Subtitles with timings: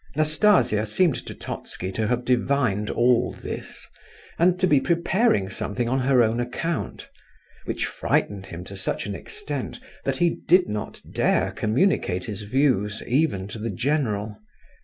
[0.15, 3.87] Nastasia seemed to Totski to have divined all this,
[4.39, 7.07] and to be preparing something on her own account,
[7.65, 13.03] which frightened him to such an extent that he did not dare communicate his views
[13.05, 14.41] even to the general.